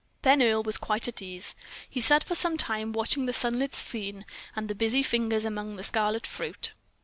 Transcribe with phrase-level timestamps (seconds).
[0.23, 1.53] Then Earle was quite at ease.
[1.87, 5.83] He sat for some time watching the sunlit scene, and the busy fingers among the
[5.83, 6.71] scarlet fruit.